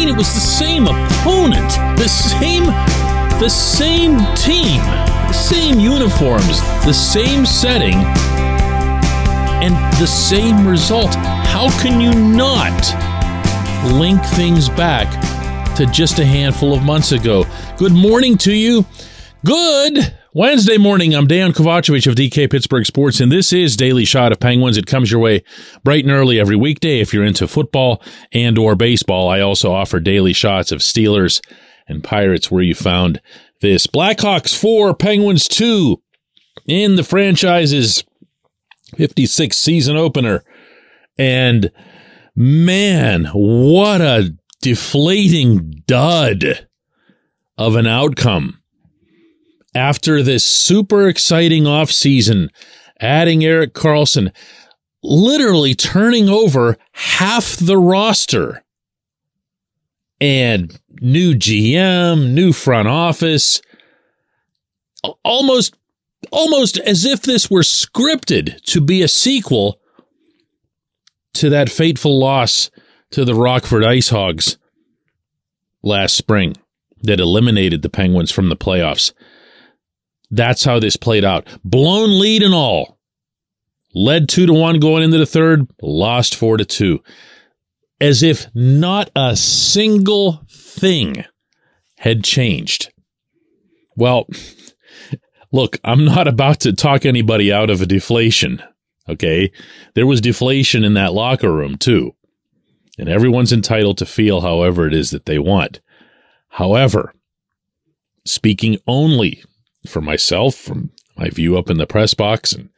Mean, 0.00 0.08
it 0.08 0.16
was 0.16 0.32
the 0.32 0.40
same 0.40 0.86
opponent, 0.86 1.70
the 1.98 2.08
same, 2.08 2.64
the 3.38 3.50
same 3.50 4.16
team, 4.34 4.80
the 5.28 5.32
same 5.32 5.78
uniforms, 5.78 6.60
the 6.86 6.92
same 6.92 7.44
setting, 7.44 7.96
and 9.62 9.74
the 10.00 10.06
same 10.06 10.66
result. 10.66 11.14
How 11.14 11.68
can 11.82 12.00
you 12.00 12.14
not 12.14 12.80
link 13.92 14.24
things 14.24 14.70
back 14.70 15.08
to 15.76 15.84
just 15.84 16.18
a 16.18 16.24
handful 16.24 16.72
of 16.72 16.82
months 16.82 17.12
ago? 17.12 17.44
Good 17.76 17.92
morning 17.92 18.38
to 18.38 18.54
you. 18.54 18.86
Good 19.44 20.14
Wednesday 20.32 20.78
morning, 20.78 21.12
I'm 21.12 21.26
Dejan 21.26 21.52
Kovacevic 21.52 22.06
of 22.06 22.14
DK 22.14 22.48
Pittsburgh 22.48 22.86
Sports, 22.86 23.18
and 23.18 23.32
this 23.32 23.52
is 23.52 23.76
Daily 23.76 24.04
Shot 24.04 24.30
of 24.30 24.38
Penguins. 24.38 24.76
It 24.76 24.86
comes 24.86 25.10
your 25.10 25.18
way 25.18 25.42
bright 25.82 26.04
and 26.04 26.12
early 26.12 26.38
every 26.38 26.54
weekday 26.54 27.00
if 27.00 27.12
you're 27.12 27.24
into 27.24 27.48
football 27.48 28.00
and 28.30 28.56
or 28.56 28.76
baseball. 28.76 29.28
I 29.28 29.40
also 29.40 29.72
offer 29.72 29.98
daily 29.98 30.32
shots 30.32 30.70
of 30.70 30.82
Steelers 30.82 31.44
and 31.88 32.04
Pirates 32.04 32.48
where 32.48 32.62
you 32.62 32.76
found 32.76 33.20
this. 33.60 33.88
Blackhawks 33.88 34.56
4, 34.56 34.94
Penguins 34.94 35.48
2 35.48 36.00
in 36.64 36.94
the 36.94 37.02
franchise's 37.02 38.04
56th 38.94 39.54
season 39.54 39.96
opener. 39.96 40.44
And 41.18 41.72
man, 42.36 43.24
what 43.34 44.00
a 44.00 44.36
deflating 44.62 45.82
dud 45.88 46.68
of 47.58 47.74
an 47.74 47.88
outcome 47.88 48.59
after 49.74 50.22
this 50.22 50.44
super 50.44 51.08
exciting 51.08 51.64
offseason, 51.64 52.48
adding 53.00 53.44
Erik 53.44 53.74
Karlsson, 53.74 54.32
literally 55.02 55.74
turning 55.74 56.28
over 56.28 56.76
half 56.92 57.56
the 57.56 57.78
roster 57.78 58.62
and 60.20 60.78
new 61.00 61.34
GM, 61.34 62.32
new 62.32 62.52
front 62.52 62.88
office, 62.88 63.62
almost 65.24 65.74
almost 66.30 66.78
as 66.78 67.04
if 67.06 67.22
this 67.22 67.50
were 67.50 67.62
scripted 67.62 68.60
to 68.62 68.80
be 68.80 69.02
a 69.02 69.08
sequel 69.08 69.80
to 71.32 71.48
that 71.48 71.70
fateful 71.70 72.18
loss 72.18 72.70
to 73.10 73.24
the 73.24 73.34
Rockford 73.34 73.84
Ice 73.84 74.10
Hogs 74.10 74.58
last 75.82 76.14
spring 76.14 76.54
that 77.02 77.20
eliminated 77.20 77.80
the 77.80 77.88
Penguins 77.88 78.30
from 78.30 78.50
the 78.50 78.56
playoffs. 78.56 79.12
That's 80.30 80.64
how 80.64 80.78
this 80.78 80.96
played 80.96 81.24
out. 81.24 81.46
Blown 81.64 82.18
lead 82.18 82.42
and 82.42 82.54
all. 82.54 82.98
Led 83.92 84.28
two 84.28 84.46
to 84.46 84.52
one 84.52 84.78
going 84.78 85.02
into 85.02 85.18
the 85.18 85.26
third, 85.26 85.68
lost 85.82 86.34
four 86.36 86.56
to 86.56 86.64
two. 86.64 87.02
As 88.00 88.22
if 88.22 88.46
not 88.54 89.10
a 89.16 89.36
single 89.36 90.44
thing 90.48 91.24
had 91.98 92.24
changed. 92.24 92.92
Well, 93.96 94.26
look, 95.52 95.78
I'm 95.84 96.04
not 96.04 96.28
about 96.28 96.60
to 96.60 96.72
talk 96.72 97.04
anybody 97.04 97.52
out 97.52 97.68
of 97.68 97.82
a 97.82 97.86
deflation. 97.86 98.62
Okay. 99.08 99.50
There 99.94 100.06
was 100.06 100.20
deflation 100.20 100.84
in 100.84 100.94
that 100.94 101.12
locker 101.12 101.52
room 101.52 101.76
too. 101.76 102.14
And 102.98 103.08
everyone's 103.08 103.52
entitled 103.52 103.98
to 103.98 104.06
feel 104.06 104.42
however 104.42 104.86
it 104.86 104.94
is 104.94 105.10
that 105.10 105.26
they 105.26 105.38
want. 105.38 105.80
However, 106.50 107.14
speaking 108.24 108.78
only 108.86 109.42
for 109.86 110.00
myself, 110.00 110.54
from 110.54 110.90
my 111.16 111.30
view 111.30 111.56
up 111.56 111.70
in 111.70 111.78
the 111.78 111.86
press 111.86 112.14
box 112.14 112.52
and 112.52 112.70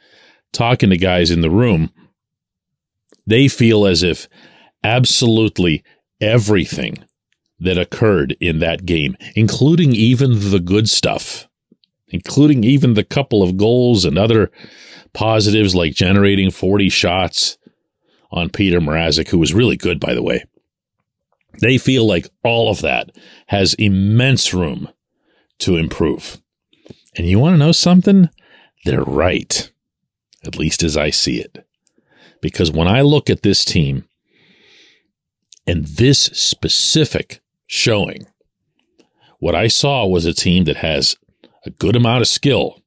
talking 0.53 0.91
to 0.91 0.97
guys 0.97 1.31
in 1.31 1.41
the 1.41 1.51
room, 1.51 1.91
they 3.27 3.49
feel 3.49 3.87
as 3.87 4.03
if 4.03 4.29
absolutely 4.85 5.83
everything 6.21 7.05
that 7.59 7.79
occurred 7.79 8.37
in 8.41 8.59
that 8.59 8.85
game, 8.85 9.17
including 9.37 9.95
even 9.95 10.51
the 10.51 10.61
good 10.61 10.89
stuff, 10.89 11.49
including 12.09 12.65
even 12.65 12.95
the 12.95 13.05
couple 13.05 13.43
of 13.43 13.57
goals 13.57 14.05
and 14.05 14.19
other 14.19 14.51
positives 15.13 15.75
like 15.75 15.95
generating 15.95 16.51
40 16.51 16.89
shots 16.89 17.59
on 18.33 18.49
Petr 18.49 18.81
Mrazek, 18.81 19.29
who 19.29 19.39
was 19.39 19.55
really 19.55 19.77
good, 19.77 20.01
by 20.01 20.15
the 20.15 20.23
way. 20.23 20.45
They 21.61 21.79
feel 21.79 22.07
like 22.07 22.29
all 22.43 22.71
of 22.71 22.81
that 22.81 23.11
has 23.49 23.75
immense 23.75 24.53
room 24.53 24.89
to 25.59 25.77
improve. 25.77 26.42
And 27.17 27.27
you 27.27 27.39
want 27.39 27.55
to 27.55 27.59
know 27.59 27.73
something? 27.73 28.31
They're 28.85 29.03
right, 29.03 29.71
at 30.45 30.57
least 30.57 30.83
as 30.83 30.97
I 30.97 31.11
see 31.11 31.41
it. 31.41 31.67
Because 32.41 32.73
when 32.73 32.89
I 32.89 33.03
look 33.03 33.31
at 33.31 33.43
this 33.43 33.65
team 33.65 34.05
and 35.67 35.87
this 35.87 36.19
specific 36.19 37.41
showing, 37.67 38.27
what 39.39 39.55
I 39.55 39.69
saw 39.69 40.07
was 40.07 40.25
a 40.25 40.33
team 40.33 40.65
that 40.65 40.77
has 40.77 41.17
a 41.65 41.71
good 41.71 41.97
amount 41.97 42.23
of 42.23 42.29
skill 42.29 42.83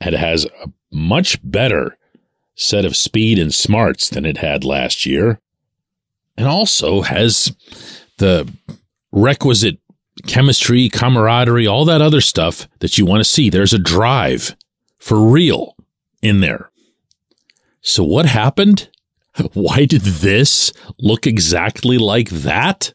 and 0.00 0.14
has 0.14 0.44
a 0.44 0.70
much 0.92 1.38
better 1.42 1.96
set 2.54 2.84
of 2.84 2.96
speed 2.96 3.38
and 3.38 3.52
smarts 3.52 4.08
than 4.08 4.24
it 4.24 4.38
had 4.38 4.64
last 4.64 5.04
year, 5.04 5.40
and 6.36 6.46
also 6.46 7.02
has 7.02 7.54
the 8.18 8.50
requisite 9.12 9.78
chemistry, 10.26 10.88
camaraderie, 10.88 11.66
all 11.66 11.84
that 11.84 12.02
other 12.02 12.20
stuff 12.20 12.68
that 12.80 12.98
you 12.98 13.06
want 13.06 13.20
to 13.20 13.28
see. 13.28 13.50
There's 13.50 13.72
a 13.72 13.78
drive 13.78 14.56
for 14.98 15.20
real 15.20 15.76
in 16.22 16.40
there. 16.40 16.70
So 17.80 18.02
what 18.02 18.26
happened? 18.26 18.88
Why 19.52 19.84
did 19.84 20.02
this 20.02 20.72
look 20.98 21.26
exactly 21.26 21.98
like 21.98 22.30
that? 22.30 22.94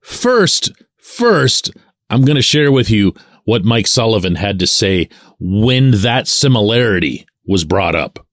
First, 0.00 0.70
first, 0.98 1.70
I'm 2.10 2.24
going 2.24 2.36
to 2.36 2.42
share 2.42 2.70
with 2.70 2.90
you 2.90 3.14
what 3.44 3.64
Mike 3.64 3.86
Sullivan 3.86 4.36
had 4.36 4.58
to 4.58 4.66
say 4.66 5.08
when 5.40 5.90
that 6.02 6.28
similarity 6.28 7.26
was 7.46 7.64
brought 7.64 7.94
up. 7.94 8.24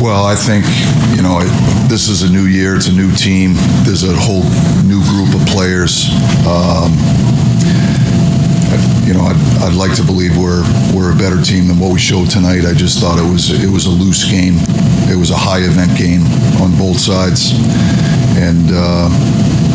Well, 0.00 0.24
I 0.24 0.34
think, 0.34 0.64
you 1.16 1.22
know, 1.22 1.40
this 1.88 2.08
is 2.08 2.22
a 2.22 2.30
new 2.30 2.46
year. 2.46 2.76
It's 2.76 2.88
a 2.88 2.92
new 2.92 3.12
team. 3.14 3.54
There's 3.84 4.04
a 4.04 4.14
whole 4.14 4.44
new 4.84 5.02
group 5.10 5.34
of 5.34 5.46
players. 5.48 6.08
Um, 6.46 6.92
you 9.06 9.14
know, 9.14 9.26
I'd, 9.26 9.36
I'd, 9.66 9.74
like 9.74 9.94
to 9.96 10.04
believe 10.04 10.38
we're 10.38 10.62
we're 10.94 11.12
a 11.12 11.18
better 11.18 11.42
team 11.42 11.66
than 11.66 11.78
what 11.78 11.92
we 11.92 11.98
showed 11.98 12.30
tonight. 12.30 12.64
I 12.64 12.72
just 12.72 13.00
thought 13.00 13.18
it 13.18 13.28
was 13.28 13.50
it 13.50 13.68
was 13.68 13.86
a 13.86 13.90
loose 13.90 14.24
game. 14.24 14.54
It 15.10 15.18
was 15.18 15.30
a 15.30 15.36
high 15.36 15.60
event 15.60 15.98
game 15.98 16.22
on 16.62 16.70
both 16.78 16.98
sides, 16.98 17.52
and 18.38 18.70
uh, 18.72 19.10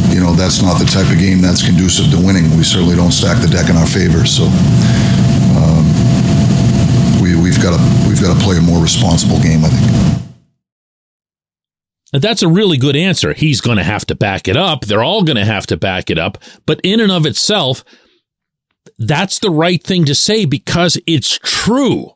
you 0.10 0.20
know 0.20 0.34
that's 0.34 0.62
not 0.62 0.80
the 0.80 0.88
type 0.88 1.12
of 1.12 1.20
game 1.20 1.42
that's 1.42 1.62
conducive 1.62 2.10
to 2.12 2.18
winning. 2.18 2.50
We 2.58 2.64
certainly 2.64 2.96
don't 2.96 3.12
stack 3.12 3.42
the 3.42 3.48
deck 3.52 3.70
in 3.70 3.76
our 3.76 3.86
favor. 3.86 4.26
So 4.26 4.48
um, 5.60 5.84
we 7.22 7.36
we've 7.36 7.62
got 7.62 7.76
to 7.76 7.82
we've 8.08 8.22
got 8.22 8.34
to 8.34 8.40
play 8.44 8.58
a 8.58 8.62
more 8.62 8.82
responsible 8.82 9.40
game. 9.40 9.66
I 9.66 9.70
think. 9.70 10.27
That's 12.14 12.42
a 12.42 12.48
really 12.48 12.78
good 12.78 12.96
answer. 12.96 13.34
He's 13.34 13.62
going 13.62 13.78
to 13.78 13.84
have 13.84 14.06
to 14.06 14.16
back 14.16 14.48
it 14.48 14.56
up. 14.58 14.86
They're 14.86 15.04
all 15.04 15.24
going 15.24 15.38
to 15.38 15.46
have 15.46 15.68
to 15.68 15.78
back 15.78 16.10
it 16.10 16.18
up. 16.18 16.38
But 16.66 16.80
in 16.84 17.00
and 17.00 17.12
of 17.12 17.26
itself, 17.26 17.84
that's 18.98 19.40
the 19.40 19.50
right 19.52 19.84
thing 19.84 20.06
to 20.06 20.16
say 20.16 20.46
because 20.46 20.98
it's 21.06 21.38
true. 21.44 22.12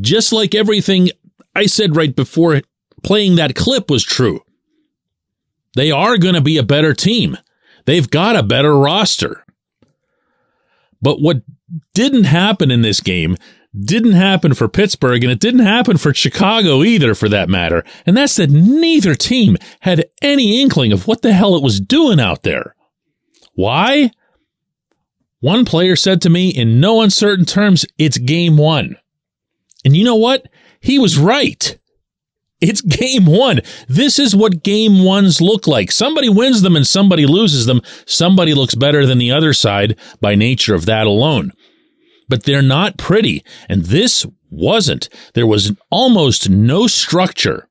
just 0.00 0.32
like 0.32 0.54
everything 0.54 1.10
I 1.54 1.66
said 1.66 1.96
right 1.96 2.14
before 2.14 2.62
playing 3.02 3.36
that 3.36 3.54
clip 3.54 3.90
was 3.90 4.04
true. 4.04 4.40
They 5.76 5.90
are 5.90 6.18
going 6.18 6.34
to 6.34 6.40
be 6.40 6.56
a 6.56 6.62
better 6.62 6.94
team. 6.94 7.38
They've 7.86 8.08
got 8.08 8.36
a 8.36 8.42
better 8.42 8.76
roster. 8.76 9.44
But 11.00 11.20
what 11.20 11.42
didn't 11.94 12.24
happen 12.24 12.70
in 12.70 12.82
this 12.82 13.00
game 13.00 13.36
didn't 13.78 14.12
happen 14.12 14.54
for 14.54 14.68
Pittsburgh 14.68 15.22
and 15.22 15.32
it 15.32 15.40
didn't 15.40 15.60
happen 15.60 15.96
for 15.96 16.12
Chicago 16.12 16.82
either 16.82 17.14
for 17.14 17.28
that 17.28 17.48
matter. 17.48 17.84
And 18.04 18.16
that's 18.16 18.36
that 18.36 18.50
neither 18.50 19.14
team 19.14 19.56
had 19.80 20.06
any 20.22 20.60
inkling 20.60 20.92
of 20.92 21.06
what 21.06 21.22
the 21.22 21.32
hell 21.32 21.54
it 21.54 21.62
was 21.62 21.80
doing 21.80 22.20
out 22.20 22.42
there. 22.42 22.74
Why? 23.54 24.10
One 25.40 25.64
player 25.64 25.96
said 25.96 26.20
to 26.22 26.30
me 26.30 26.50
in 26.50 26.80
no 26.80 27.00
uncertain 27.00 27.44
terms, 27.44 27.86
it's 27.96 28.18
game 28.18 28.56
one. 28.56 28.96
And 29.84 29.96
you 29.96 30.04
know 30.04 30.16
what? 30.16 30.46
He 30.80 30.98
was 30.98 31.18
right. 31.18 31.76
It's 32.60 32.82
game 32.82 33.24
one. 33.24 33.60
This 33.88 34.18
is 34.18 34.36
what 34.36 34.62
game 34.62 35.02
ones 35.02 35.40
look 35.40 35.66
like. 35.66 35.90
Somebody 35.90 36.28
wins 36.28 36.60
them 36.60 36.76
and 36.76 36.86
somebody 36.86 37.24
loses 37.24 37.66
them. 37.66 37.80
Somebody 38.04 38.52
looks 38.52 38.74
better 38.74 39.06
than 39.06 39.18
the 39.18 39.30
other 39.30 39.54
side 39.54 39.98
by 40.20 40.34
nature 40.34 40.74
of 40.74 40.86
that 40.86 41.06
alone. 41.06 41.52
But 42.30 42.44
they're 42.44 42.62
not 42.62 42.96
pretty. 42.96 43.44
And 43.68 43.86
this 43.86 44.24
wasn't. 44.48 45.08
There 45.34 45.46
was 45.46 45.72
almost 45.90 46.48
no 46.48 46.86
structure 46.86 47.68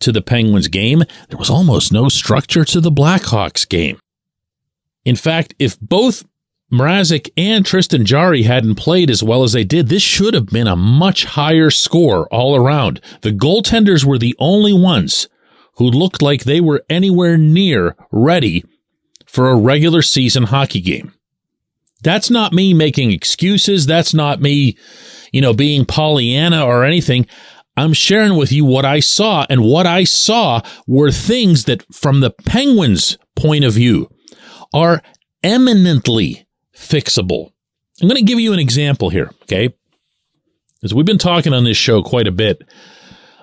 to 0.00 0.12
the 0.12 0.22
Penguins 0.22 0.68
game. 0.68 1.04
There 1.28 1.38
was 1.38 1.50
almost 1.50 1.92
no 1.92 2.08
structure 2.08 2.64
to 2.66 2.80
the 2.80 2.92
Blackhawks 2.92 3.68
game. 3.68 3.98
In 5.04 5.16
fact, 5.16 5.54
if 5.58 5.80
both 5.80 6.24
Mrazek 6.70 7.30
and 7.36 7.64
Tristan 7.64 8.04
Jarry 8.04 8.42
hadn't 8.42 8.76
played 8.76 9.10
as 9.10 9.22
well 9.22 9.42
as 9.42 9.52
they 9.52 9.64
did, 9.64 9.88
this 9.88 10.02
should 10.02 10.34
have 10.34 10.46
been 10.46 10.66
a 10.66 10.76
much 10.76 11.24
higher 11.24 11.70
score 11.70 12.28
all 12.28 12.54
around. 12.54 13.00
The 13.22 13.32
goaltenders 13.32 14.04
were 14.04 14.18
the 14.18 14.36
only 14.38 14.72
ones 14.72 15.28
who 15.76 15.86
looked 15.86 16.20
like 16.20 16.44
they 16.44 16.60
were 16.60 16.84
anywhere 16.90 17.38
near 17.38 17.96
ready 18.12 18.64
for 19.26 19.48
a 19.48 19.56
regular 19.56 20.02
season 20.02 20.44
hockey 20.44 20.80
game. 20.80 21.14
That's 22.02 22.30
not 22.30 22.52
me 22.52 22.74
making 22.74 23.12
excuses. 23.12 23.86
That's 23.86 24.14
not 24.14 24.40
me, 24.40 24.76
you 25.32 25.40
know, 25.40 25.52
being 25.52 25.84
Pollyanna 25.84 26.64
or 26.64 26.84
anything. 26.84 27.26
I'm 27.76 27.92
sharing 27.92 28.36
with 28.36 28.52
you 28.52 28.64
what 28.64 28.84
I 28.84 29.00
saw, 29.00 29.46
and 29.48 29.62
what 29.62 29.86
I 29.86 30.04
saw 30.04 30.60
were 30.86 31.10
things 31.10 31.64
that, 31.64 31.84
from 31.94 32.20
the 32.20 32.30
Penguins' 32.30 33.16
point 33.36 33.64
of 33.64 33.74
view, 33.74 34.10
are 34.74 35.02
eminently 35.42 36.46
fixable. 36.76 37.52
I'm 38.02 38.08
going 38.08 38.16
to 38.16 38.30
give 38.30 38.40
you 38.40 38.52
an 38.52 38.58
example 38.58 39.10
here, 39.10 39.30
okay? 39.42 39.72
Because 40.74 40.94
we've 40.94 41.06
been 41.06 41.18
talking 41.18 41.52
on 41.52 41.64
this 41.64 41.76
show 41.76 42.02
quite 42.02 42.26
a 42.26 42.32
bit 42.32 42.62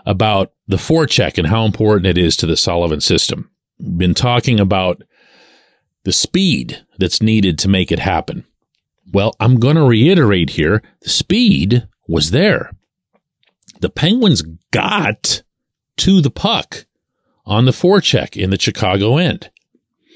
about 0.05 0.51
the 0.67 0.77
forecheck 0.77 1.37
and 1.37 1.47
how 1.47 1.65
important 1.65 2.05
it 2.05 2.17
is 2.17 2.37
to 2.37 2.45
the 2.45 2.57
Sullivan 2.57 3.01
system. 3.01 3.49
We've 3.79 3.97
been 3.97 4.13
talking 4.13 4.59
about 4.59 5.01
the 6.07 6.13
speed 6.13 6.85
that's 6.97 7.21
needed 7.21 7.59
to 7.59 7.67
make 7.67 7.91
it 7.91 7.99
happen. 7.99 8.45
Well, 9.11 9.35
I'm 9.41 9.59
going 9.59 9.75
to 9.75 9.83
reiterate 9.83 10.51
here 10.51 10.81
the 11.01 11.09
speed 11.09 11.85
was 12.07 12.31
there. 12.31 12.71
The 13.81 13.89
Penguins 13.89 14.41
got 14.71 15.43
to 15.97 16.21
the 16.21 16.31
puck 16.31 16.85
on 17.45 17.65
the 17.65 17.71
forecheck 17.71 18.41
in 18.41 18.51
the 18.51 18.57
Chicago 18.57 19.17
end. 19.17 19.51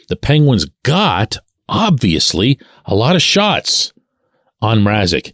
The 0.07 0.15
Penguins 0.15 0.63
got 0.83 1.35
obviously 1.67 2.57
a 2.85 2.95
lot 2.95 3.17
of 3.17 3.21
shots 3.21 3.91
on 4.61 4.79
Mrazek. 4.79 5.33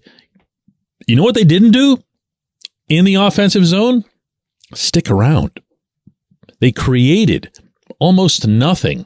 You 1.06 1.18
know 1.18 1.24
what 1.24 1.36
they 1.36 1.44
didn't 1.44 1.70
do 1.70 2.02
in 2.90 3.06
the 3.06 3.14
offensive 3.14 3.68
zone? 3.68 4.06
Stick 4.74 5.12
around. 5.12 5.52
They 6.62 6.72
created 6.72 7.56
almost 8.00 8.48
nothing 8.48 9.06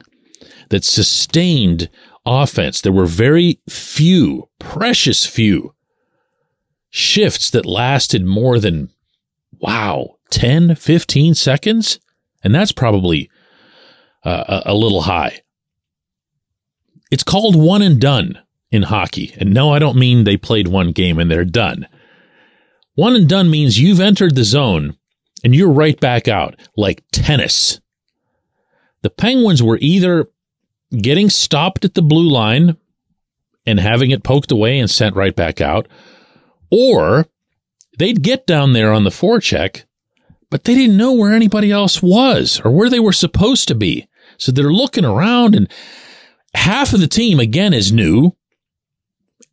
that 0.72 0.84
sustained 0.84 1.88
offense. 2.26 2.80
There 2.80 2.92
were 2.92 3.06
very 3.06 3.60
few, 3.68 4.48
precious 4.58 5.24
few 5.24 5.74
shifts 6.90 7.50
that 7.50 7.64
lasted 7.64 8.24
more 8.24 8.58
than, 8.58 8.90
wow, 9.52 10.16
10, 10.30 10.74
15 10.74 11.34
seconds. 11.34 12.00
And 12.42 12.54
that's 12.54 12.72
probably 12.72 13.30
uh, 14.24 14.62
a, 14.66 14.72
a 14.72 14.74
little 14.74 15.02
high. 15.02 15.42
It's 17.10 17.22
called 17.22 17.54
one 17.54 17.82
and 17.82 18.00
done 18.00 18.40
in 18.70 18.84
hockey. 18.84 19.34
And 19.38 19.52
no, 19.52 19.72
I 19.72 19.78
don't 19.78 19.98
mean 19.98 20.24
they 20.24 20.38
played 20.38 20.68
one 20.68 20.92
game 20.92 21.18
and 21.18 21.30
they're 21.30 21.44
done. 21.44 21.86
One 22.94 23.14
and 23.14 23.28
done 23.28 23.50
means 23.50 23.78
you've 23.78 24.00
entered 24.00 24.34
the 24.34 24.44
zone 24.44 24.96
and 25.44 25.54
you're 25.54 25.70
right 25.70 25.98
back 26.00 26.28
out, 26.28 26.58
like 26.76 27.04
tennis. 27.12 27.80
The 29.02 29.10
Penguins 29.10 29.62
were 29.62 29.78
either 29.80 30.28
getting 31.00 31.30
stopped 31.30 31.84
at 31.84 31.94
the 31.94 32.02
blue 32.02 32.28
line 32.28 32.76
and 33.66 33.80
having 33.80 34.10
it 34.10 34.24
poked 34.24 34.50
away 34.50 34.78
and 34.78 34.90
sent 34.90 35.16
right 35.16 35.34
back 35.34 35.60
out, 35.60 35.88
or 36.70 37.26
they'd 37.98 38.22
get 38.22 38.46
down 38.46 38.72
there 38.72 38.92
on 38.92 39.04
the 39.04 39.10
forecheck, 39.10 39.84
but 40.50 40.64
they 40.64 40.74
didn't 40.74 40.96
know 40.96 41.12
where 41.12 41.32
anybody 41.32 41.70
else 41.70 42.02
was 42.02 42.60
or 42.64 42.70
where 42.70 42.90
they 42.90 43.00
were 43.00 43.12
supposed 43.12 43.68
to 43.68 43.74
be. 43.74 44.08
So 44.38 44.50
they're 44.52 44.72
looking 44.72 45.04
around 45.04 45.54
and 45.54 45.70
half 46.54 46.92
of 46.92 47.00
the 47.00 47.08
team 47.08 47.40
again 47.40 47.72
is 47.72 47.92
new, 47.92 48.36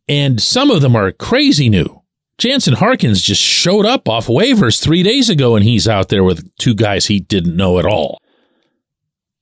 and 0.08 0.40
some 0.40 0.70
of 0.70 0.82
them 0.82 0.96
are 0.96 1.12
crazy 1.12 1.68
new. 1.68 2.02
Jansen 2.38 2.74
Harkins 2.74 3.22
just 3.22 3.42
showed 3.42 3.84
up 3.84 4.08
off 4.08 4.26
waivers 4.26 4.82
three 4.82 5.02
days 5.02 5.28
ago, 5.28 5.56
and 5.56 5.64
he's 5.64 5.86
out 5.86 6.08
there 6.08 6.24
with 6.24 6.50
two 6.56 6.74
guys 6.74 7.06
he 7.06 7.20
didn't 7.20 7.54
know 7.54 7.78
at 7.78 7.84
all. 7.84 8.19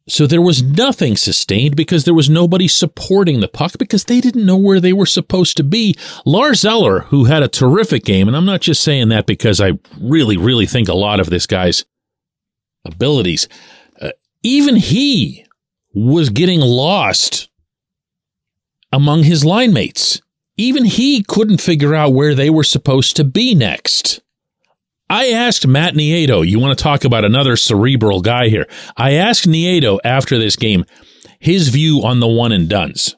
So 0.09 0.27
there 0.27 0.43
was 0.43 0.63
nothing 0.63 1.17
sustained 1.17 1.77
because 1.77 2.05
there 2.05 2.15
was 2.15 2.31
nobody 2.31 2.67
supporting 2.67 3.41
the 3.41 3.49
puck 3.49 3.77
because 3.79 4.05
they 4.05 4.21
didn't 4.21 4.47
know 4.47 4.57
where 4.57 4.81
they 4.81 4.93
were 4.93 5.07
supposed 5.07 5.57
to 5.59 5.63
be. 5.63 5.95
Lars 6.25 6.65
Eller, 6.65 7.01
who 7.01 7.25
had 7.25 7.43
a 7.43 7.49
terrific 7.49 8.05
game, 8.05 8.27
and 8.27 8.37
I'm 8.37 8.47
not 8.47 8.63
just 8.63 8.83
saying 8.83 9.11
that 9.11 9.27
because 9.27 9.61
I 9.61 9.73
really, 10.01 10.39
really 10.39 10.67
think 10.67 10.89
a 10.89 10.95
lot 10.95 11.21
of 11.21 11.29
this 11.29 11.47
guy's 11.47 11.85
abilities, 12.87 13.49
uh, 14.01 14.13
even 14.43 14.77
he 14.77 15.45
was 15.93 16.31
getting 16.31 16.61
lost 16.61 17.51
among 18.91 19.25
his 19.25 19.45
line 19.45 19.75
mates. 19.75 20.23
Even 20.57 20.87
he 20.87 21.23
couldn't 21.23 21.61
figure 21.61 21.95
out 21.95 22.15
where 22.15 22.35
they 22.35 22.51
were 22.51 22.65
supposed 22.65 23.15
to 23.17 23.25
be 23.25 23.55
next. 23.55 24.23
I 25.11 25.31
asked 25.31 25.67
Matt 25.67 25.95
Nieto, 25.95 26.47
you 26.47 26.59
want 26.59 26.77
to 26.77 26.83
talk 26.83 27.05
about 27.05 27.25
another 27.25 27.57
cerebral 27.57 28.21
guy 28.21 28.49
here. 28.49 28.67
I 28.97 29.13
asked 29.13 29.49
Nieto 29.49 29.99
after 30.05 30.39
this 30.39 30.57
game 30.57 30.85
his 31.39 31.69
view 31.69 32.03
on 32.05 32.21
the 32.21 32.29
one 32.29 32.53
and 32.53 32.69
dones. 32.69 33.17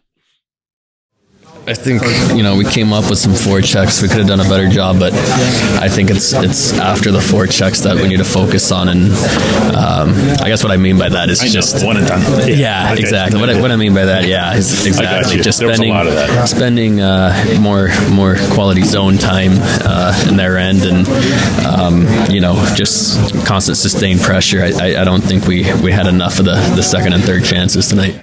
I 1.66 1.74
think 1.74 2.02
you 2.36 2.42
know 2.42 2.56
we 2.56 2.64
came 2.64 2.92
up 2.92 3.08
with 3.10 3.18
some 3.18 3.32
forechecks. 3.32 4.02
We 4.02 4.08
could 4.08 4.18
have 4.18 4.26
done 4.26 4.40
a 4.40 4.48
better 4.48 4.68
job, 4.68 4.98
but 4.98 5.12
I 5.80 5.88
think 5.88 6.10
it's 6.10 6.32
it's 6.32 6.72
after 6.78 7.12
the 7.12 7.18
forechecks 7.18 7.84
that 7.84 7.96
we 7.96 8.08
need 8.08 8.16
to 8.18 8.24
focus 8.24 8.72
on. 8.72 8.88
And 8.88 9.12
um, 9.76 10.14
I 10.40 10.48
guess 10.48 10.64
what 10.64 10.72
I 10.72 10.76
mean 10.76 10.98
by 10.98 11.08
that 11.10 11.28
is 11.28 11.40
just 11.40 11.84
one 11.84 11.96
and 11.96 12.06
done. 12.06 12.22
Yeah, 12.48 12.56
yeah 12.56 12.94
exactly. 12.94 13.38
What 13.40 13.50
I, 13.50 13.60
what 13.60 13.70
I 13.70 13.76
mean 13.76 13.94
by 13.94 14.06
that, 14.06 14.26
yeah, 14.26 14.54
is 14.54 14.86
exactly 14.86 15.36
just 15.36 15.58
spending 15.58 15.94
spending 16.46 17.00
uh, 17.00 17.58
more 17.60 17.90
more 18.10 18.36
quality 18.52 18.82
zone 18.82 19.18
time 19.18 19.52
uh, 19.84 20.26
in 20.28 20.36
their 20.36 20.56
end, 20.56 20.82
and 20.82 21.06
um, 21.66 22.06
you 22.30 22.40
know 22.40 22.54
just 22.74 23.18
constant 23.46 23.76
sustained 23.76 24.20
pressure. 24.20 24.62
I, 24.62 24.72
I, 24.72 25.00
I 25.02 25.04
don't 25.04 25.22
think 25.22 25.46
we 25.46 25.62
we 25.82 25.92
had 25.92 26.06
enough 26.06 26.38
of 26.38 26.46
the 26.46 26.56
the 26.74 26.82
second 26.82 27.12
and 27.12 27.22
third 27.22 27.44
chances 27.44 27.88
tonight. 27.88 28.22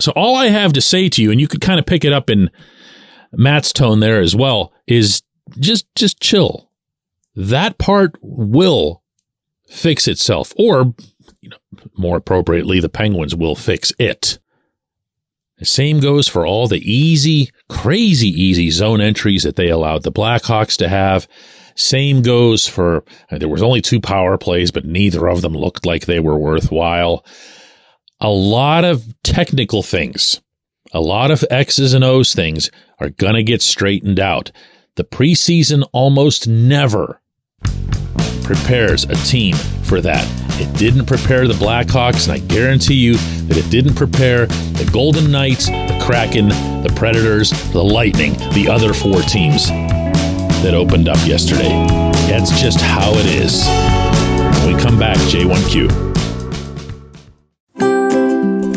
So 0.00 0.12
all 0.12 0.36
I 0.36 0.48
have 0.48 0.72
to 0.74 0.80
say 0.80 1.08
to 1.08 1.22
you, 1.22 1.30
and 1.30 1.40
you 1.40 1.48
could 1.48 1.60
kind 1.60 1.78
of 1.78 1.86
pick 1.86 2.04
it 2.04 2.12
up 2.12 2.30
in 2.30 2.50
Matt's 3.32 3.72
tone 3.72 4.00
there 4.00 4.20
as 4.20 4.34
well, 4.36 4.72
is 4.86 5.22
just 5.58 5.86
just 5.94 6.20
chill. 6.20 6.70
That 7.34 7.78
part 7.78 8.16
will 8.20 9.02
fix 9.68 10.08
itself, 10.08 10.52
or 10.56 10.94
you 11.40 11.50
know, 11.50 11.56
more 11.96 12.16
appropriately, 12.16 12.80
the 12.80 12.88
Penguins 12.88 13.34
will 13.34 13.54
fix 13.54 13.92
it. 13.98 14.38
The 15.58 15.64
same 15.64 15.98
goes 15.98 16.28
for 16.28 16.46
all 16.46 16.68
the 16.68 16.80
easy, 16.80 17.50
crazy 17.68 18.28
easy 18.28 18.70
zone 18.70 19.00
entries 19.00 19.42
that 19.42 19.56
they 19.56 19.68
allowed 19.68 20.04
the 20.04 20.12
Blackhawks 20.12 20.76
to 20.78 20.88
have. 20.88 21.26
Same 21.74 22.22
goes 22.22 22.68
for 22.68 23.04
there 23.30 23.48
was 23.48 23.62
only 23.62 23.80
two 23.80 24.00
power 24.00 24.38
plays, 24.38 24.70
but 24.70 24.84
neither 24.84 25.28
of 25.28 25.42
them 25.42 25.54
looked 25.54 25.86
like 25.86 26.06
they 26.06 26.20
were 26.20 26.36
worthwhile 26.36 27.24
a 28.20 28.30
lot 28.30 28.84
of 28.84 29.04
technical 29.22 29.82
things, 29.82 30.40
a 30.92 31.00
lot 31.00 31.30
of 31.30 31.44
X's 31.50 31.94
and 31.94 32.04
O's 32.04 32.34
things 32.34 32.70
are 32.98 33.10
going 33.10 33.34
to 33.34 33.42
get 33.42 33.62
straightened 33.62 34.18
out. 34.18 34.50
The 34.96 35.04
preseason 35.04 35.84
almost 35.92 36.48
never 36.48 37.20
prepares 38.42 39.04
a 39.04 39.14
team 39.26 39.54
for 39.84 40.00
that. 40.00 40.26
It 40.60 40.76
didn't 40.76 41.06
prepare 41.06 41.46
the 41.46 41.54
Blackhawks, 41.54 42.24
and 42.24 42.32
I 42.32 42.44
guarantee 42.44 42.94
you 42.94 43.14
that 43.46 43.56
it 43.56 43.70
didn't 43.70 43.94
prepare 43.94 44.46
the 44.46 44.90
Golden 44.92 45.30
Knights, 45.30 45.66
the 45.66 45.98
Kraken, 46.02 46.48
the 46.48 46.92
Predators, 46.96 47.50
the 47.72 47.84
Lightning, 47.84 48.32
the 48.52 48.68
other 48.68 48.92
four 48.92 49.20
teams. 49.22 49.68
that 50.58 50.74
opened 50.74 51.08
up 51.08 51.24
yesterday. 51.24 51.68
That's 52.28 52.60
just 52.60 52.80
how 52.80 53.12
it 53.14 53.26
is. 53.26 53.64
When 54.64 54.74
we 54.74 54.82
come 54.82 54.98
back, 54.98 55.16
J1Q. 55.30 56.07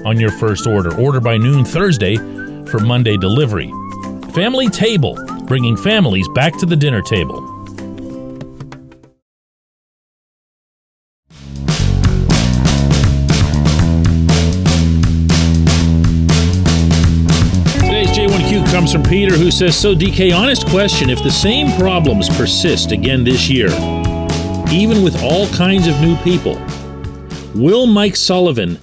on 0.04 0.20
your 0.20 0.32
first 0.32 0.66
order. 0.66 0.94
Order 1.00 1.20
by 1.20 1.38
noon 1.38 1.64
Thursday 1.64 2.16
for 2.66 2.80
Monday 2.80 3.16
delivery. 3.16 3.72
Family 4.34 4.70
Table, 4.70 5.18
bringing 5.46 5.76
families 5.76 6.26
back 6.28 6.56
to 6.56 6.64
the 6.64 6.74
dinner 6.74 7.02
table. 7.02 7.42
Today's 17.76 18.08
J1Q 18.16 18.72
comes 18.72 18.90
from 18.90 19.02
Peter, 19.02 19.36
who 19.36 19.50
says 19.50 19.76
So, 19.76 19.94
DK, 19.94 20.34
honest 20.34 20.66
question 20.66 21.10
if 21.10 21.22
the 21.22 21.30
same 21.30 21.70
problems 21.78 22.34
persist 22.34 22.90
again 22.90 23.24
this 23.24 23.50
year, 23.50 23.68
even 24.72 25.02
with 25.02 25.22
all 25.22 25.46
kinds 25.48 25.86
of 25.86 26.00
new 26.00 26.16
people, 26.22 26.54
will 27.54 27.86
Mike 27.86 28.16
Sullivan 28.16 28.78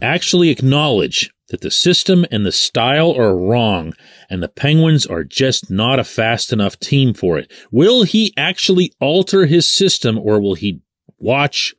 actually 0.00 0.50
acknowledge 0.50 1.32
that 1.48 1.60
the 1.60 1.72
system 1.72 2.24
and 2.30 2.46
the 2.46 2.52
style 2.52 3.12
are 3.12 3.36
wrong 3.36 3.92
and 4.28 4.42
the 4.42 4.48
Penguins 4.48 5.06
are 5.06 5.24
just 5.24 5.70
not 5.70 5.98
a 5.98 6.04
fast 6.04 6.52
enough 6.52 6.78
team 6.78 7.14
for 7.14 7.38
it. 7.38 7.50
Will 7.70 8.02
he 8.02 8.32
actually 8.36 8.92
alter 9.00 9.46
his 9.46 9.68
system 9.68 10.18
or 10.18 10.40
will 10.40 10.54
he 10.54 10.80
watch 11.18 11.74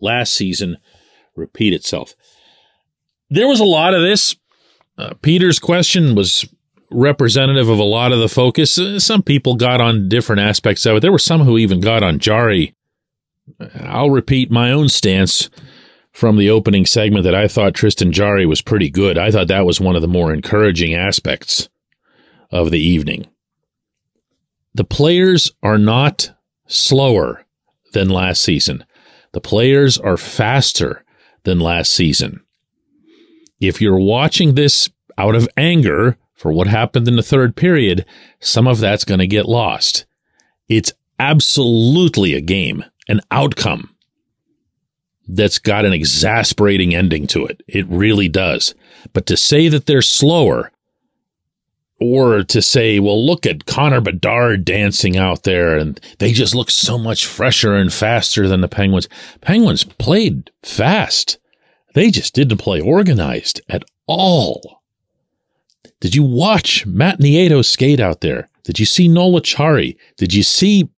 last 0.00 0.34
season 0.34 0.78
repeat 1.34 1.72
itself? 1.72 2.14
There 3.30 3.48
was 3.48 3.60
a 3.60 3.64
lot 3.64 3.94
of 3.94 4.02
this. 4.02 4.36
Uh, 4.96 5.14
Peter's 5.22 5.58
question 5.58 6.14
was 6.14 6.46
representative 6.90 7.68
of 7.68 7.78
a 7.78 7.84
lot 7.84 8.12
of 8.12 8.20
the 8.20 8.28
focus. 8.28 8.78
Uh, 8.78 9.00
some 9.00 9.22
people 9.22 9.56
got 9.56 9.80
on 9.80 10.08
different 10.08 10.40
aspects 10.40 10.86
of 10.86 10.96
it. 10.96 11.00
There 11.00 11.12
were 11.12 11.18
some 11.18 11.42
who 11.42 11.58
even 11.58 11.80
got 11.80 12.02
on 12.02 12.18
Jarry. 12.18 12.74
I'll 13.80 14.10
repeat 14.10 14.50
my 14.50 14.70
own 14.70 14.88
stance 14.88 15.50
from 16.14 16.36
the 16.36 16.48
opening 16.48 16.86
segment 16.86 17.24
that 17.24 17.34
I 17.34 17.48
thought 17.48 17.74
Tristan 17.74 18.12
Jarry 18.12 18.46
was 18.46 18.62
pretty 18.62 18.88
good. 18.88 19.18
I 19.18 19.32
thought 19.32 19.48
that 19.48 19.66
was 19.66 19.80
one 19.80 19.96
of 19.96 20.00
the 20.00 20.08
more 20.08 20.32
encouraging 20.32 20.94
aspects 20.94 21.68
of 22.52 22.70
the 22.70 22.78
evening. 22.78 23.26
The 24.74 24.84
players 24.84 25.50
are 25.60 25.76
not 25.76 26.30
slower 26.68 27.44
than 27.92 28.08
last 28.08 28.42
season. 28.42 28.84
The 29.32 29.40
players 29.40 29.98
are 29.98 30.16
faster 30.16 31.04
than 31.42 31.58
last 31.58 31.92
season. 31.92 32.44
If 33.60 33.80
you're 33.80 33.98
watching 33.98 34.54
this 34.54 34.88
out 35.18 35.34
of 35.34 35.48
anger 35.56 36.16
for 36.32 36.52
what 36.52 36.68
happened 36.68 37.08
in 37.08 37.16
the 37.16 37.22
third 37.22 37.56
period, 37.56 38.06
some 38.38 38.68
of 38.68 38.78
that's 38.78 39.04
going 39.04 39.20
to 39.20 39.26
get 39.26 39.46
lost. 39.46 40.06
It's 40.68 40.92
absolutely 41.18 42.34
a 42.34 42.40
game, 42.40 42.84
an 43.08 43.20
outcome 43.32 43.93
that's 45.26 45.58
got 45.58 45.84
an 45.84 45.92
exasperating 45.92 46.94
ending 46.94 47.26
to 47.28 47.46
it. 47.46 47.62
It 47.66 47.86
really 47.88 48.28
does. 48.28 48.74
But 49.12 49.26
to 49.26 49.36
say 49.36 49.68
that 49.68 49.86
they're 49.86 50.02
slower 50.02 50.70
or 52.00 52.42
to 52.42 52.60
say, 52.60 52.98
well, 52.98 53.24
look 53.24 53.46
at 53.46 53.66
Connor 53.66 54.00
Bedard 54.00 54.64
dancing 54.64 55.16
out 55.16 55.44
there 55.44 55.76
and 55.76 56.00
they 56.18 56.32
just 56.32 56.54
look 56.54 56.70
so 56.70 56.98
much 56.98 57.26
fresher 57.26 57.74
and 57.74 57.92
faster 57.92 58.48
than 58.48 58.60
the 58.60 58.68
Penguins. 58.68 59.08
Penguins 59.40 59.84
played 59.84 60.50
fast. 60.62 61.38
They 61.94 62.10
just 62.10 62.34
didn't 62.34 62.58
play 62.58 62.80
organized 62.80 63.60
at 63.68 63.84
all. 64.06 64.82
Did 66.00 66.14
you 66.14 66.24
watch 66.24 66.84
Matt 66.84 67.20
Nieto 67.20 67.64
skate 67.64 68.00
out 68.00 68.20
there? 68.20 68.50
Did 68.64 68.78
you 68.78 68.86
see 68.86 69.08
Noel 69.08 69.40
Acciari? 69.40 69.96
Did 70.18 70.34
you 70.34 70.42
see 70.42 70.90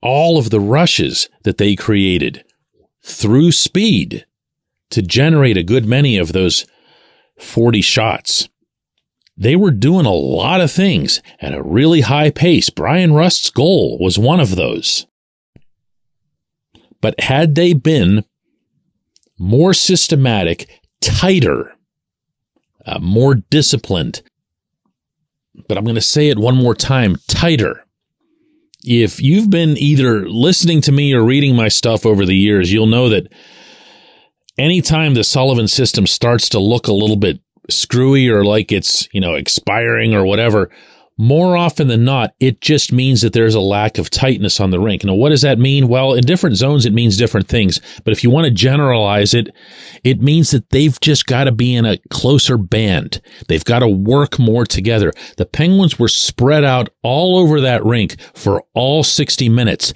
all 0.00 0.38
of 0.38 0.50
the 0.50 0.60
rushes 0.60 1.28
that 1.42 1.58
they 1.58 1.74
created? 1.74 2.44
Through 3.06 3.52
speed 3.52 4.26
to 4.90 5.00
generate 5.00 5.56
a 5.56 5.62
good 5.62 5.86
many 5.86 6.18
of 6.18 6.32
those 6.32 6.66
40 7.38 7.80
shots. 7.80 8.48
They 9.36 9.54
were 9.54 9.70
doing 9.70 10.06
a 10.06 10.12
lot 10.12 10.60
of 10.60 10.72
things 10.72 11.22
at 11.40 11.54
a 11.54 11.62
really 11.62 12.00
high 12.00 12.30
pace. 12.30 12.68
Bryan 12.68 13.12
Rust's 13.12 13.48
goal 13.50 13.96
was 14.00 14.18
one 14.18 14.40
of 14.40 14.56
those. 14.56 15.06
But 17.00 17.20
had 17.20 17.54
they 17.54 17.74
been 17.74 18.24
more 19.38 19.72
systematic, 19.72 20.68
tighter, 21.00 21.76
uh, 22.84 22.98
more 22.98 23.36
disciplined, 23.36 24.20
but 25.68 25.78
I'm 25.78 25.84
going 25.84 25.94
to 25.94 26.00
say 26.00 26.28
it 26.28 26.38
one 26.40 26.56
more 26.56 26.74
time 26.74 27.18
tighter, 27.28 27.85
if 28.86 29.20
you've 29.20 29.50
been 29.50 29.76
either 29.76 30.28
listening 30.28 30.80
to 30.82 30.92
me 30.92 31.12
or 31.12 31.24
reading 31.24 31.56
my 31.56 31.68
stuff 31.68 32.06
over 32.06 32.24
the 32.24 32.36
years, 32.36 32.72
you'll 32.72 32.86
know 32.86 33.08
that 33.08 33.32
anytime 34.56 35.14
the 35.14 35.24
Sullivan 35.24 35.66
system 35.66 36.06
starts 36.06 36.48
to 36.50 36.60
look 36.60 36.86
a 36.86 36.92
little 36.92 37.16
bit 37.16 37.40
screwy 37.68 38.28
or 38.28 38.44
like 38.44 38.70
it's, 38.70 39.08
you 39.12 39.20
know, 39.20 39.34
expiring 39.34 40.14
or 40.14 40.24
whatever, 40.24 40.70
more 41.18 41.56
often 41.56 41.88
than 41.88 42.04
not, 42.04 42.34
it 42.40 42.60
just 42.60 42.92
means 42.92 43.22
that 43.22 43.32
there's 43.32 43.54
a 43.54 43.60
lack 43.60 43.96
of 43.96 44.10
tightness 44.10 44.60
on 44.60 44.70
the 44.70 44.78
rink. 44.78 45.02
Now, 45.02 45.14
what 45.14 45.30
does 45.30 45.42
that 45.42 45.58
mean? 45.58 45.88
Well, 45.88 46.12
in 46.12 46.22
different 46.24 46.56
zones, 46.56 46.84
it 46.84 46.92
means 46.92 47.16
different 47.16 47.48
things. 47.48 47.80
But 48.04 48.12
if 48.12 48.22
you 48.22 48.28
want 48.28 48.44
to 48.44 48.50
generalize 48.50 49.32
it, 49.32 49.48
it 50.04 50.20
means 50.20 50.50
that 50.50 50.68
they've 50.70 50.98
just 51.00 51.26
got 51.26 51.44
to 51.44 51.52
be 51.52 51.74
in 51.74 51.86
a 51.86 51.98
closer 52.10 52.58
band. 52.58 53.22
They've 53.48 53.64
got 53.64 53.78
to 53.78 53.88
work 53.88 54.38
more 54.38 54.66
together. 54.66 55.12
The 55.38 55.46
Penguins 55.46 55.98
were 55.98 56.08
spread 56.08 56.64
out 56.64 56.90
all 57.02 57.38
over 57.38 57.62
that 57.62 57.84
rink 57.84 58.20
for 58.34 58.64
all 58.74 59.02
60 59.02 59.48
minutes. 59.48 59.94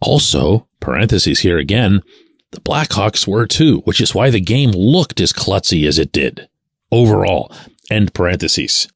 Also, 0.00 0.66
parentheses 0.80 1.40
here 1.40 1.58
again, 1.58 2.02
the 2.50 2.60
Blackhawks 2.60 3.28
were 3.28 3.46
too, 3.46 3.80
which 3.84 4.00
is 4.00 4.14
why 4.14 4.30
the 4.30 4.40
game 4.40 4.70
looked 4.70 5.20
as 5.20 5.32
klutzy 5.32 5.86
as 5.86 5.98
it 5.98 6.10
did 6.10 6.48
overall. 6.90 7.52
End 7.90 8.12
parentheses. 8.12 8.88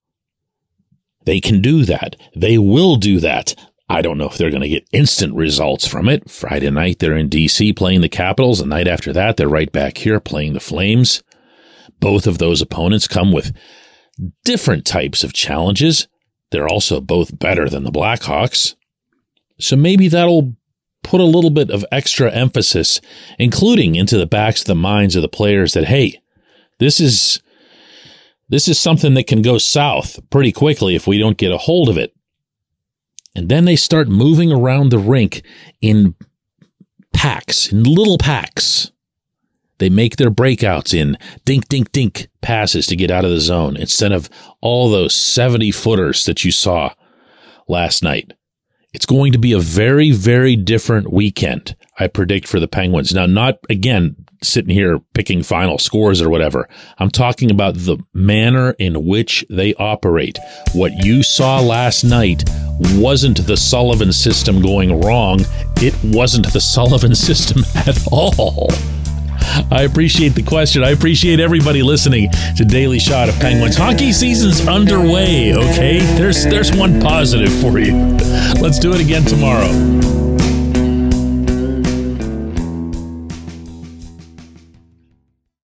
They 1.24 1.40
can 1.40 1.60
do 1.60 1.84
that. 1.84 2.16
They 2.34 2.58
will 2.58 2.96
do 2.96 3.20
that. 3.20 3.54
I 3.88 4.00
don't 4.00 4.16
know 4.16 4.28
if 4.28 4.38
they're 4.38 4.50
going 4.50 4.62
to 4.62 4.68
get 4.68 4.88
instant 4.92 5.34
results 5.34 5.86
from 5.86 6.08
it. 6.08 6.30
Friday 6.30 6.70
night, 6.70 6.98
they're 6.98 7.16
in 7.16 7.28
DC 7.28 7.76
playing 7.76 8.00
the 8.00 8.08
Capitals. 8.08 8.58
The 8.58 8.66
night 8.66 8.88
after 8.88 9.12
that, 9.12 9.36
they're 9.36 9.48
right 9.48 9.70
back 9.70 9.98
here 9.98 10.18
playing 10.18 10.54
the 10.54 10.60
Flames. 10.60 11.22
Both 12.00 12.26
of 12.26 12.38
those 12.38 12.62
opponents 12.62 13.06
come 13.06 13.32
with 13.32 13.54
different 14.44 14.86
types 14.86 15.22
of 15.22 15.32
challenges. 15.32 16.08
They're 16.50 16.68
also 16.68 17.00
both 17.00 17.38
better 17.38 17.68
than 17.68 17.84
the 17.84 17.92
Blackhawks. 17.92 18.74
So 19.58 19.76
maybe 19.76 20.08
that'll 20.08 20.54
put 21.02 21.20
a 21.20 21.24
little 21.24 21.50
bit 21.50 21.70
of 21.70 21.84
extra 21.92 22.30
emphasis, 22.32 23.00
including 23.38 23.94
into 23.94 24.16
the 24.16 24.26
backs 24.26 24.60
of 24.60 24.66
the 24.66 24.74
minds 24.74 25.16
of 25.16 25.22
the 25.22 25.28
players 25.28 25.74
that, 25.74 25.84
hey, 25.84 26.20
this 26.78 27.00
is 27.00 27.42
this 28.48 28.68
is 28.68 28.78
something 28.78 29.14
that 29.14 29.26
can 29.26 29.42
go 29.42 29.58
south 29.58 30.18
pretty 30.30 30.52
quickly 30.52 30.94
if 30.94 31.06
we 31.06 31.18
don't 31.18 31.38
get 31.38 31.52
a 31.52 31.58
hold 31.58 31.88
of 31.88 31.96
it. 31.96 32.14
And 33.34 33.48
then 33.48 33.64
they 33.64 33.76
start 33.76 34.08
moving 34.08 34.52
around 34.52 34.90
the 34.90 34.98
rink 34.98 35.42
in 35.80 36.14
packs, 37.12 37.72
in 37.72 37.82
little 37.84 38.18
packs. 38.18 38.90
They 39.78 39.88
make 39.88 40.16
their 40.16 40.30
breakouts 40.30 40.94
in 40.94 41.16
dink, 41.44 41.68
dink, 41.68 41.90
dink 41.92 42.28
passes 42.40 42.86
to 42.86 42.96
get 42.96 43.10
out 43.10 43.24
of 43.24 43.30
the 43.30 43.40
zone 43.40 43.76
instead 43.76 44.12
of 44.12 44.28
all 44.60 44.90
those 44.90 45.14
70 45.14 45.70
footers 45.72 46.24
that 46.26 46.44
you 46.44 46.52
saw 46.52 46.94
last 47.66 48.02
night. 48.02 48.32
It's 48.92 49.06
going 49.06 49.32
to 49.32 49.38
be 49.38 49.54
a 49.54 49.58
very, 49.58 50.10
very 50.10 50.54
different 50.54 51.10
weekend, 51.10 51.76
I 51.98 52.08
predict, 52.08 52.46
for 52.46 52.60
the 52.60 52.68
Penguins. 52.68 53.14
Now, 53.14 53.24
not 53.24 53.58
again, 53.70 54.16
sitting 54.42 54.74
here 54.74 54.98
picking 55.14 55.42
final 55.42 55.78
scores 55.78 56.20
or 56.20 56.28
whatever. 56.28 56.68
I'm 56.98 57.10
talking 57.10 57.50
about 57.50 57.74
the 57.74 57.96
manner 58.12 58.72
in 58.72 59.06
which 59.06 59.46
they 59.48 59.72
operate. 59.74 60.38
What 60.74 60.92
you 61.04 61.22
saw 61.22 61.60
last 61.60 62.04
night 62.04 62.44
wasn't 62.96 63.46
the 63.46 63.56
Sullivan 63.56 64.12
system 64.12 64.60
going 64.60 65.00
wrong, 65.00 65.40
it 65.76 65.94
wasn't 66.04 66.52
the 66.52 66.60
Sullivan 66.60 67.14
system 67.28 67.64
at 67.74 67.98
all. 68.12 68.68
I 69.70 69.82
appreciate 69.82 70.30
the 70.30 70.42
question. 70.42 70.84
I 70.84 70.90
appreciate 70.90 71.40
everybody 71.40 71.82
listening 71.82 72.30
to 72.56 72.64
Daily 72.64 72.98
Shot 72.98 73.28
of 73.28 73.34
Penguins. 73.36 73.76
Hockey 73.76 74.12
season's 74.12 74.66
underway, 74.66 75.54
okay? 75.54 75.98
There's 76.16 76.44
there's 76.44 76.74
one 76.74 77.00
positive 77.00 77.52
for 77.60 77.78
you. 77.78 77.94
Let's 78.60 78.78
do 78.78 78.92
it 78.92 79.00
again 79.00 79.24
tomorrow. 79.24 80.21